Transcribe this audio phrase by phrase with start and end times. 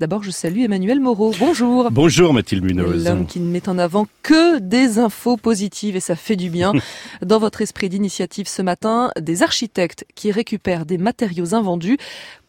[0.00, 1.34] D'abord, je salue Emmanuel Moreau.
[1.40, 1.90] Bonjour.
[1.90, 3.04] Bonjour Mathilde Munoz.
[3.04, 6.72] L'homme qui ne met en avant que des infos positives et ça fait du bien.
[7.22, 11.98] Dans votre esprit d'initiative ce matin, des architectes qui récupèrent des matériaux invendus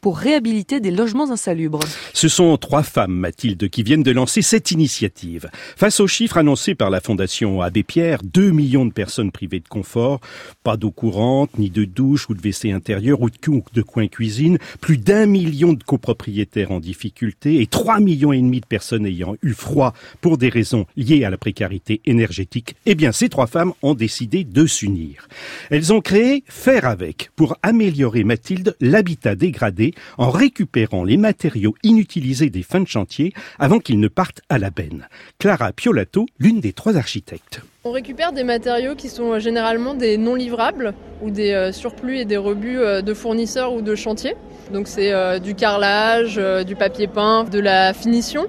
[0.02, 1.80] pour réhabiliter des logements insalubres.
[2.14, 5.50] Ce sont trois femmes, Mathilde, qui viennent de lancer cette initiative.
[5.76, 9.68] Face aux chiffres annoncés par la Fondation Abbé Pierre, 2 millions de personnes privées de
[9.68, 10.20] confort,
[10.64, 14.98] pas d'eau courante, ni de douche ou de WC intérieur ou de coin cuisine, plus
[14.98, 19.54] d'un million de copropriétaires en difficulté et 3 millions et demi de personnes ayant eu
[19.54, 23.96] froid pour des raisons liées à la précarité énergétique, eh bien, ces trois femmes ont
[23.96, 25.28] décidé de s'unir.
[25.70, 32.50] Elles ont créé Faire avec pour améliorer, Mathilde, l'habitat dégradé en récupérant les matériaux inutilisés
[32.50, 35.08] des fins de chantier avant qu'ils ne partent à la benne.
[35.38, 37.62] Clara Piolato, l'une des trois architectes.
[37.86, 42.18] On récupère des matériaux qui sont euh, généralement des non livrables ou des euh, surplus
[42.18, 44.36] et des rebuts euh, de fournisseurs ou de chantiers.
[44.74, 48.46] Donc c'est du carrelage, du papier peint, de la finition.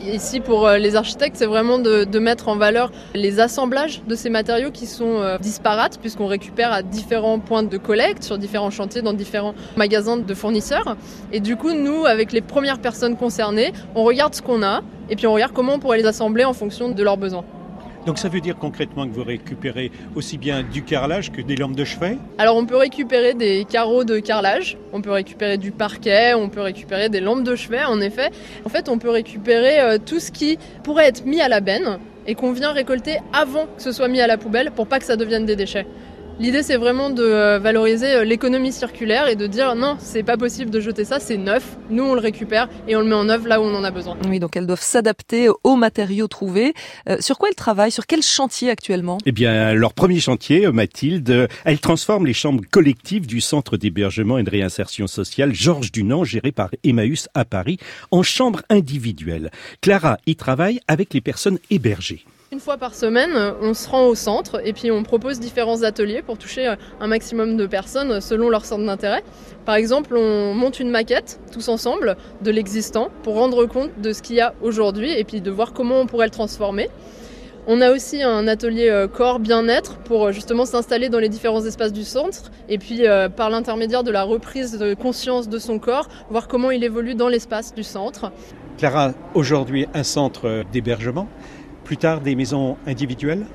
[0.00, 4.30] Ici, pour euh, les architectes, c'est vraiment de, mettre en valeur les assemblages de ces
[4.30, 9.02] matériaux qui sont euh, disparates, puisqu'on récupère à différents points de collecte, sur différents chantiers,
[9.02, 10.96] dans différents magasins de fournisseurs.
[11.32, 15.16] Et du coup, nous, avec les premières personnes concernées, on regarde ce qu'on a, et
[15.16, 17.44] puis on regarde comment on pourrait les assembler en fonction de leurs besoins.
[18.08, 21.76] Donc ça veut dire concrètement que vous récupérez aussi bien du carrelage que des lampes
[21.76, 26.32] de chevet Alors on peut récupérer des carreaux de carrelage, on peut récupérer du parquet,
[26.32, 28.30] on peut récupérer des lampes de chevet en effet.
[28.64, 31.98] En fait on peut récupérer euh, tout ce qui pourrait être mis à la benne
[32.26, 35.04] et qu'on vient récolter avant que ce soit mis à la poubelle pour pas que
[35.04, 35.86] ça devienne des déchets.
[36.40, 40.36] L'idée, c'est vraiment de euh, valoriser euh, l'économie circulaire et de dire non, c'est pas
[40.36, 41.76] possible de jeter ça, c'est neuf.
[41.90, 43.90] Nous, on le récupère et on le met en œuvre là où on en a
[43.90, 44.16] besoin.
[44.28, 46.74] Oui, donc elles doivent s'adapter aux matériaux trouvés.
[47.08, 47.90] Euh, sur quoi elles travaillent?
[47.90, 49.18] Sur quel chantier actuellement?
[49.26, 54.44] Eh bien, leur premier chantier, Mathilde, elle transforme les chambres collectives du centre d'hébergement et
[54.44, 57.78] de réinsertion sociale Georges Dunant, géré par Emmaüs à Paris,
[58.12, 59.50] en chambres individuelles.
[59.80, 62.24] Clara y travaille avec les personnes hébergées.
[62.50, 66.22] Une fois par semaine, on se rend au centre et puis on propose différents ateliers
[66.22, 69.22] pour toucher euh, un maximum de personnes selon leur centre d'intérêt.
[69.66, 74.22] Par exemple, on monte une maquette tous ensemble de l'existant pour rendre compte de ce
[74.22, 76.88] qu'il y a aujourd'hui et puis de voir comment on pourrait le transformer.
[77.66, 81.66] On a aussi un atelier euh, corps bien-être pour euh, justement s'installer dans les différents
[81.66, 83.02] espaces du centre et puis
[83.36, 87.28] par l'intermédiaire de la reprise de conscience de son corps, voir comment il évolue dans
[87.28, 88.32] l'espace du centre.
[88.78, 91.28] Clara, aujourd'hui un centre d'hébergement
[91.88, 93.46] plus tard des maisons individuelles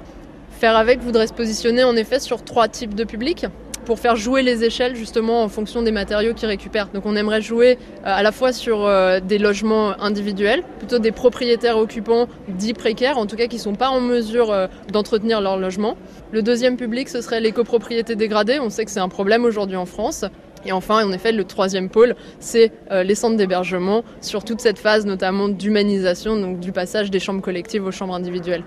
[0.59, 3.45] Faire avec voudrait se positionner en effet sur trois types de publics
[3.85, 6.87] pour faire jouer les échelles justement en fonction des matériaux qu'ils récupèrent.
[6.87, 11.11] Donc on aimerait jouer euh, à la fois sur euh, des logements individuels, plutôt des
[11.11, 15.39] propriétaires occupants dits précaires, en tout cas qui ne sont pas en mesure euh, d'entretenir
[15.39, 15.95] leur logement.
[16.31, 18.59] Le deuxième public, ce serait les copropriétés dégradées.
[18.59, 20.25] On sait que c'est un problème aujourd'hui en France.
[20.65, 24.79] Et enfin, en effet, le troisième pôle, c'est euh, les centres d'hébergement sur toute cette
[24.79, 28.63] phase notamment d'humanisation, donc du passage des chambres collectives aux chambres individuelles.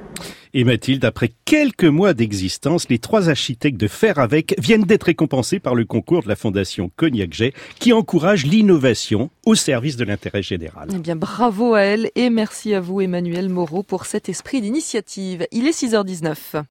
[0.54, 5.58] Et Mathilde, après quelques mois d'existence, les trois architectes de Faire Avec viennent d'être récompensés
[5.58, 10.88] par le concours de la Fondation Cognac-Jet qui encourage l'innovation au service de l'intérêt général.
[10.94, 15.46] Eh bien, bravo à elle et merci à vous Emmanuel Moreau pour cet esprit d'initiative.
[15.52, 16.64] Il est 6h19.